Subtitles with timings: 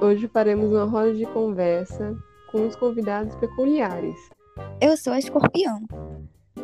[0.00, 2.16] Hoje faremos uma roda de conversa
[2.50, 4.16] com os convidados peculiares.
[4.80, 5.78] Eu sou a escorpião.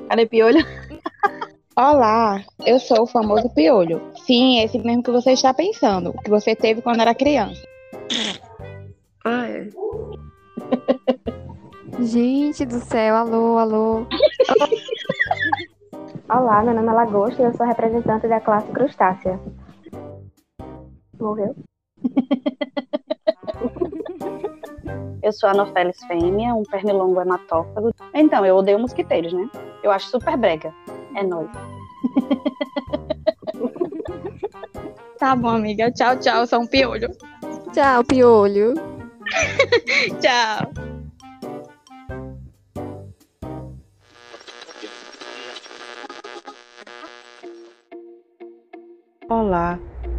[0.09, 0.65] Cadê piolho?
[1.77, 4.01] Olá, eu sou o famoso piolho.
[4.25, 7.61] Sim, esse mesmo que você está pensando, que você teve quando era criança.
[9.23, 9.69] Ah, é.
[12.01, 14.07] Gente do céu, alô, alô.
[16.27, 19.39] Olá, meu nome é Lagosta e eu sou representante da classe crustácea.
[21.21, 21.55] Morreu?
[25.27, 27.93] Eu sou a Anopheles fêmea, um pernilongo hematófago.
[28.15, 29.51] Então, eu odeio mosquiteiros, né?
[29.83, 30.73] Eu acho super brega.
[31.17, 31.51] É nóis.
[35.19, 35.91] Tá bom, amiga.
[35.91, 36.47] Tchau, tchau.
[36.47, 37.09] Sou um piolho.
[37.73, 38.75] Tchau, piolho.
[40.21, 40.71] Tchau.
[49.29, 49.79] Olá,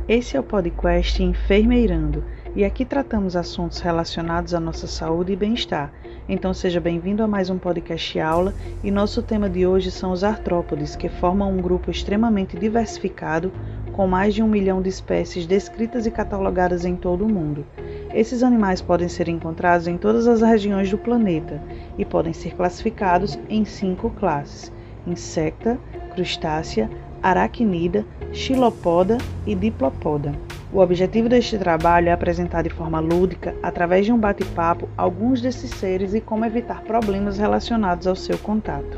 [0.10, 2.26] esse é o podcast Enfermeirando
[2.58, 5.94] e aqui tratamos assuntos relacionados à nossa saúde e bem-estar.
[6.28, 8.52] Então seja bem-vindo a mais um podcast aula
[8.84, 13.54] e nosso tema de hoje são os artrópodes, que formam um grupo extremamente diversificado
[13.94, 17.64] com mais de um milhão de espécies descritas e catalogadas em todo o mundo.
[18.12, 21.62] Esses animais podem ser encontrados em todas as regiões do planeta
[21.96, 24.74] e podem ser classificados em cinco classes:
[25.06, 25.78] insecta,
[26.16, 26.90] crustácea,
[27.22, 30.57] aracnida, xilopoda e diplopoda.
[30.72, 35.72] O objetivo deste trabalho é apresentar de forma lúdica, através de um bate-papo, alguns desses
[35.72, 38.98] seres e como evitar problemas relacionados ao seu contato.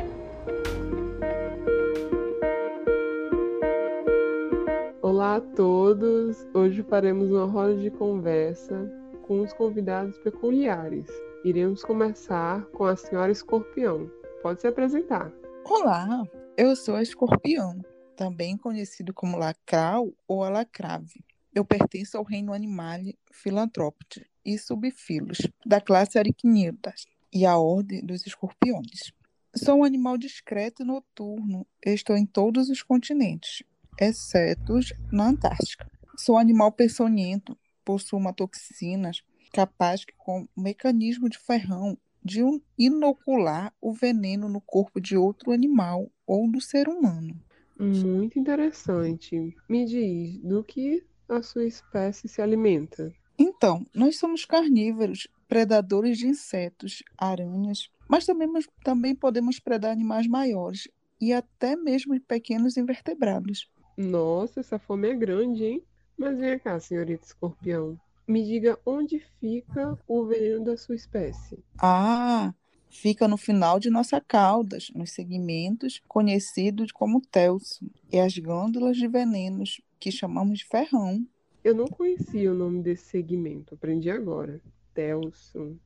[5.00, 6.48] Olá a todos!
[6.56, 8.92] Hoje faremos uma roda de conversa
[9.28, 11.06] com os convidados peculiares.
[11.46, 14.10] Iremos começar com a senhora Escorpião.
[14.42, 15.32] Pode se apresentar.
[15.66, 16.24] Olá,
[16.58, 17.80] eu sou a Escorpião,
[18.16, 21.29] também conhecido como lacral ou alacrave.
[21.54, 28.26] Eu pertenço ao reino Animale Philanthropidae e subfilos da classe Aricnidas e à ordem dos
[28.26, 29.12] escorpiões.
[29.56, 31.66] Sou um animal discreto e noturno.
[31.84, 33.64] Estou em todos os continentes,
[34.00, 34.80] exceto
[35.12, 35.90] na Antártica.
[36.16, 39.12] Sou um animal peçonhento, possuo uma toxina
[39.52, 42.42] capaz que, com o mecanismo de ferrão, de
[42.78, 47.42] inocular o veneno no corpo de outro animal ou do ser humano.
[47.80, 49.56] Muito interessante.
[49.68, 53.14] Me diz, do que a sua espécie se alimenta?
[53.38, 58.50] Então, nós somos carnívoros, predadores de insetos, aranhas, mas também,
[58.84, 60.90] também podemos predar animais maiores
[61.22, 63.70] e até mesmo pequenos invertebrados.
[63.98, 65.84] Nossa, essa fome é grande, hein?
[66.18, 67.98] Mas vem cá, senhorita escorpião.
[68.28, 71.58] Me diga onde fica o veneno da sua espécie.
[71.82, 72.54] Ah,
[72.90, 79.08] fica no final de nossa caudas, nos segmentos conhecidos como telso, e as glândulas de
[79.08, 81.26] venenos, que chamamos de ferrão.
[81.64, 84.62] Eu não conhecia o nome desse segmento, aprendi agora.
[84.94, 85.78] Telso.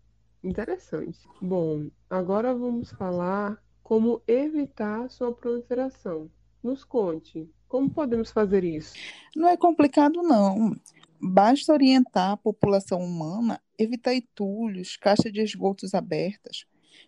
[0.44, 1.20] Interessante.
[1.42, 6.30] Bom, agora vamos falar como evitar sua proliferação.
[6.62, 8.94] Nos conte, como podemos fazer isso?
[9.36, 10.76] Não é complicado, não.
[11.20, 16.66] Basta orientar a população humana, evitar entulhos, caixas de esgotos abertas,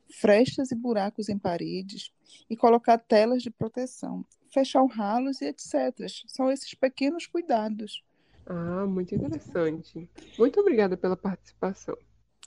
[0.10, 2.12] frestas e buracos em paredes
[2.50, 5.94] e colocar telas de proteção, fechar ralos e etc.
[6.28, 8.02] São esses pequenos cuidados.
[8.46, 10.10] Ah, muito interessante.
[10.40, 11.98] Muito obrigada pela participação.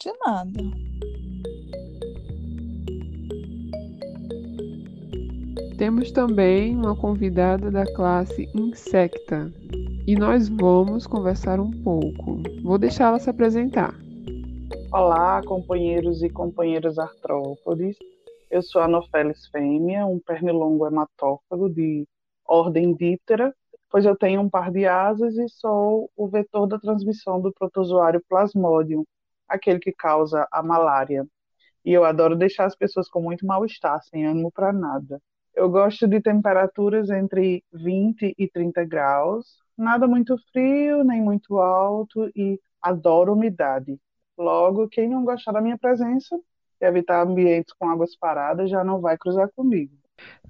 [0.01, 0.61] De nada.
[5.77, 9.53] Temos também uma convidada da classe Insecta
[10.07, 12.43] e nós vamos conversar um pouco.
[12.63, 13.95] Vou deixá-la se apresentar.
[14.91, 17.97] Olá, companheiros e companheiras artrópodes.
[18.51, 22.07] Eu sou Anopheles fêmea, um pernilongo hematófago de
[22.47, 23.55] ordem Diptera,
[23.91, 28.25] pois eu tenho um par de asas e sou o vetor da transmissão do protozoário
[28.27, 29.05] Plasmodium,
[29.47, 31.27] aquele que causa a malária.
[31.85, 35.21] E eu adoro deixar as pessoas com muito mal-estar, sem ânimo para nada.
[35.55, 42.31] Eu gosto de temperaturas entre 20 e 30 graus, nada muito frio, nem muito alto
[42.35, 43.99] e adoro umidade.
[44.39, 46.39] Logo, quem não gostar da minha presença
[46.81, 49.93] evitar ambientes com águas paradas já não vai cruzar comigo.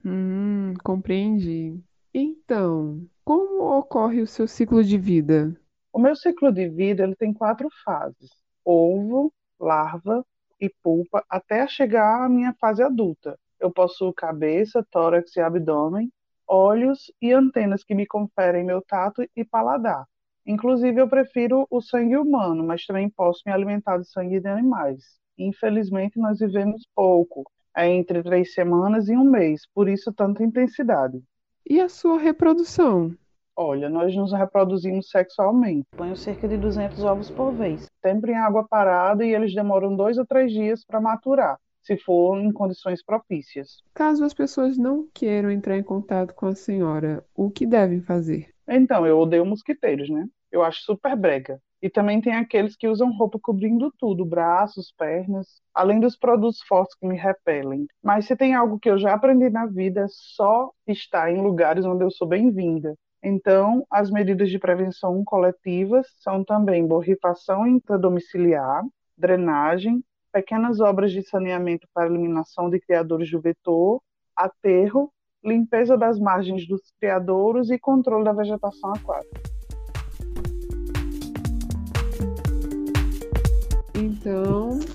[0.04, 1.80] Hum, compreendi.
[2.14, 5.54] Então, como ocorre o seu ciclo de vida?
[5.92, 8.30] O meu ciclo de vida ele tem quatro fases:
[8.64, 10.24] ovo, larva
[10.60, 13.38] e pulpa, até chegar à minha fase adulta.
[13.60, 16.10] Eu possuo cabeça, tórax e abdômen,
[16.46, 20.06] olhos e antenas que me conferem meu tato e paladar.
[20.46, 25.18] Inclusive, eu prefiro o sangue humano, mas também posso me alimentar de sangue de animais.
[25.38, 31.22] Infelizmente, nós vivemos pouco, é entre três semanas e um mês, por isso tanta intensidade.
[31.68, 33.14] E a sua reprodução?
[33.54, 35.86] Olha, nós nos reproduzimos sexualmente.
[35.96, 37.86] Ponho cerca de 200 ovos por vez.
[38.00, 42.38] Sempre em água parada e eles demoram dois ou três dias para maturar, se for
[42.38, 43.82] em condições propícias.
[43.94, 48.48] Caso as pessoas não queiram entrar em contato com a senhora, o que devem fazer?
[48.68, 50.26] Então, eu odeio mosquiteiros, né?
[50.50, 51.60] Eu acho super brega.
[51.80, 56.96] E também tem aqueles que usam roupa cobrindo tudo, braços, pernas, além dos produtos fortes
[56.96, 57.86] que me repelem.
[58.02, 61.84] Mas se tem algo que eu já aprendi na vida, é só estar em lugares
[61.84, 62.94] onde eu sou bem-vinda.
[63.22, 68.84] Então, as medidas de prevenção coletivas são também borrifação intradomiciliar,
[69.16, 70.02] drenagem,
[70.32, 74.00] pequenas obras de saneamento para eliminação de criadores do vetor,
[74.36, 75.12] aterro,
[75.44, 79.47] limpeza das margens dos criadouros e controle da vegetação aquática.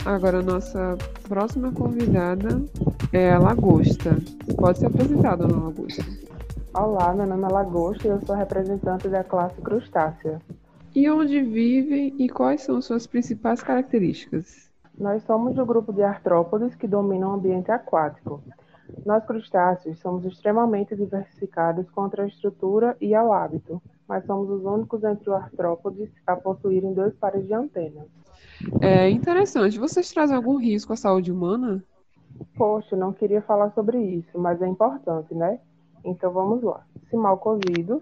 [0.05, 0.97] Agora nossa
[1.27, 2.61] próxima convidada
[3.11, 4.17] é a Lagosta.
[4.57, 6.03] Pode se apresentar, dona Lagosta.
[6.73, 10.41] Olá, meu nome é Lagosta e eu sou representante da classe crustácea.
[10.93, 14.69] E onde vivem e quais são suas principais características?
[14.97, 18.43] Nós somos do grupo de artrópodes que dominam o ambiente aquático.
[19.05, 25.03] Nós crustáceos somos extremamente diversificados quanto à estrutura e ao hábito, mas somos os únicos
[25.03, 28.22] entre os artrópodes a possuírem dois pares de antenas.
[28.81, 29.79] É interessante.
[29.79, 31.83] Vocês trazem algum risco à saúde humana?
[32.55, 35.59] Poxa, não queria falar sobre isso, mas é importante, né?
[36.03, 36.85] Então vamos lá.
[37.09, 38.01] Se mal cozidos,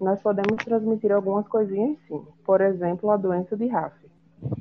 [0.00, 2.22] nós podemos transmitir algumas coisinhas sim.
[2.44, 3.94] Por exemplo, a doença de RAF.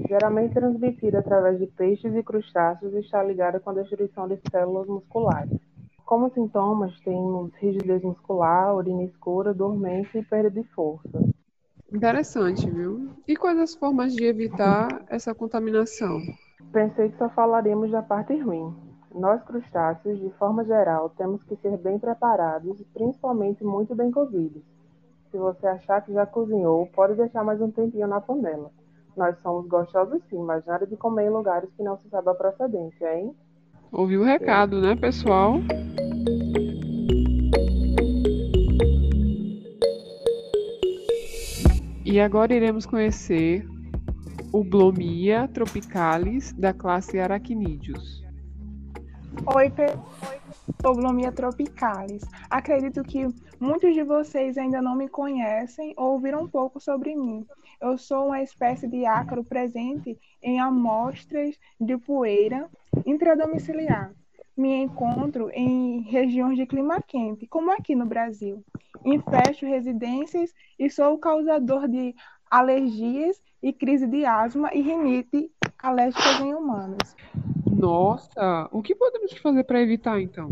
[0.07, 4.87] Geralmente transmitida através de peixes e crustáceos e está ligada com a destruição de células
[4.87, 5.59] musculares.
[6.05, 11.32] Como sintomas, temos rigidez muscular, urina escura, dormência e perda de força.
[11.93, 13.09] Interessante, viu?
[13.27, 16.19] E quais as formas de evitar essa contaminação?
[16.71, 18.73] Pensei que só falaríamos da parte ruim.
[19.13, 24.63] Nós, crustáceos, de forma geral, temos que ser bem preparados e principalmente muito bem cozidos.
[25.29, 28.71] Se você achar que já cozinhou, pode deixar mais um tempinho na panela.
[29.15, 32.33] Nós somos gostosos sim, mas nada de comer em lugares que não se sabe a
[32.33, 33.35] procedência, hein?
[33.91, 35.57] Ouviu o recado, né, pessoal?
[42.13, 43.67] E agora iremos conhecer
[44.51, 48.23] o Blomia tropicalis da classe Aracnídeos.
[49.55, 49.73] Oi,
[50.79, 52.21] sou Blomia tropicalis.
[52.51, 53.27] Acredito que
[53.59, 57.47] muitos de vocês ainda não me conhecem ou ouviram um pouco sobre mim.
[57.81, 62.69] Eu sou uma espécie de ácaro presente em amostras de poeira
[63.07, 64.13] intradomiciliar.
[64.55, 68.63] Me encontro em regiões de clima quente, como aqui no Brasil.
[69.05, 72.15] Infesto residências e sou o causador de
[72.49, 75.51] alergias e crise de asma e rinite
[75.81, 77.15] alérgicas em humanos.
[77.65, 80.49] Nossa, o que podemos fazer para evitar então?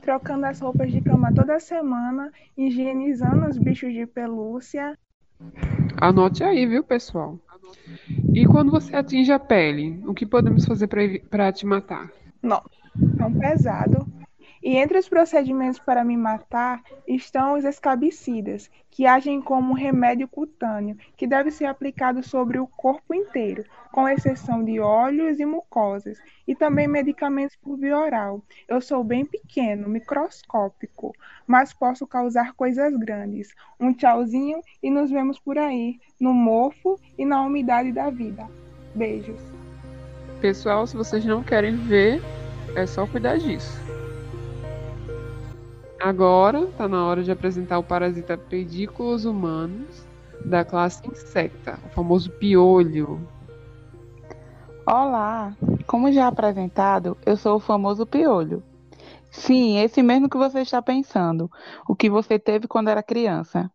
[0.00, 4.96] Trocando as roupas de cama toda semana, higienizando os bichos de pelúcia.
[6.00, 7.38] Anote aí, viu, pessoal?
[8.32, 10.88] E quando você atinge a pele, o que podemos fazer
[11.28, 12.10] para te matar?
[12.42, 12.62] Não,
[13.16, 14.06] tão pesado.
[14.62, 20.26] E entre os procedimentos para me matar estão os escabicidas, que agem como um remédio
[20.26, 26.18] cutâneo, que deve ser aplicado sobre o corpo inteiro, com exceção de óleos e mucosas,
[26.46, 28.42] e também medicamentos por via oral.
[28.66, 31.14] Eu sou bem pequeno, microscópico,
[31.46, 33.54] mas posso causar coisas grandes.
[33.78, 38.46] Um tchauzinho e nos vemos por aí, no mofo e na umidade da vida.
[38.94, 39.40] Beijos.
[40.40, 42.20] Pessoal, se vocês não querem ver,
[42.76, 43.87] é só cuidar disso.
[46.00, 50.06] Agora está na hora de apresentar o parasita Pedículos humanos
[50.44, 53.26] da classe Insecta, o famoso piolho.
[54.86, 55.56] Olá!
[55.88, 58.62] Como já apresentado, eu sou o famoso piolho.
[59.28, 61.50] Sim, esse mesmo que você está pensando,
[61.88, 63.68] o que você teve quando era criança.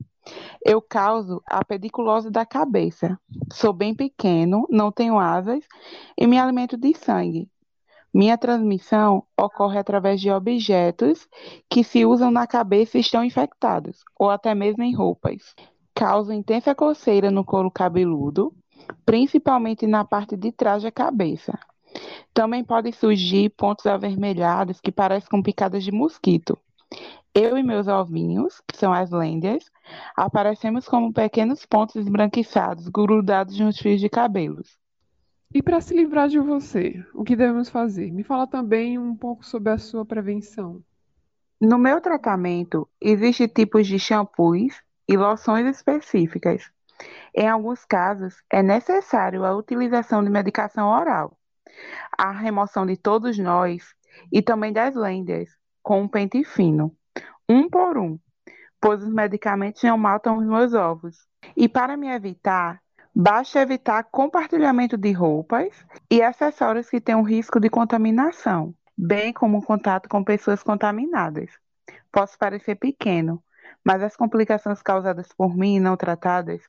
[0.65, 3.19] Eu causo a pediculose da cabeça.
[3.51, 5.65] Sou bem pequeno, não tenho asas
[6.17, 7.49] e me alimento de sangue.
[8.13, 11.27] Minha transmissão ocorre através de objetos
[11.67, 15.55] que se usam na cabeça e estão infectados, ou até mesmo em roupas.
[15.95, 18.53] Causa intensa coceira no couro cabeludo,
[19.03, 21.57] principalmente na parte de trás da cabeça.
[22.33, 26.57] Também podem surgir pontos avermelhados que parecem com picadas de mosquito.
[27.33, 29.63] Eu e meus ovinhos, que são as lêndias,
[30.15, 34.82] aparecemos como pequenos pontos esbranquiçados grudados nos fios de cabelos.
[35.53, 38.11] E para se livrar de você, o que devemos fazer?
[38.11, 40.81] Me fala também um pouco sobre a sua prevenção.
[41.61, 46.71] No meu tratamento, existem tipos de shampoos e loções específicas.
[47.35, 51.37] Em alguns casos, é necessário a utilização de medicação oral,
[52.17, 53.93] a remoção de todos nós
[54.31, 55.49] e também das lêndias
[55.83, 56.95] com um pente fino,
[57.47, 58.17] um por um,
[58.81, 61.27] pois os medicamentos não matam os meus ovos.
[61.55, 62.82] E para me evitar,
[63.15, 65.73] basta evitar compartilhamento de roupas
[66.09, 71.49] e acessórios que tenham risco de contaminação, bem como contato com pessoas contaminadas.
[72.11, 73.43] Posso parecer pequeno,
[73.83, 76.61] mas as complicações causadas por mim não tratadas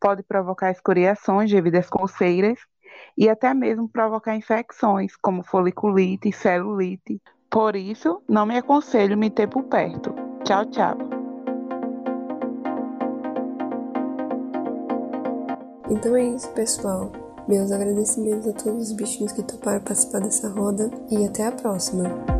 [0.00, 2.58] podem provocar escoriações devido às coceiras
[3.16, 7.20] e até mesmo provocar infecções como foliculite e celulite.
[7.50, 10.14] Por isso, não me aconselho me ter por perto.
[10.44, 11.03] Tchau, tchau.
[15.90, 17.10] Então é isso, pessoal.
[17.46, 22.33] Meus agradecimentos a todos os bichinhos que toparam participar dessa roda e até a próxima.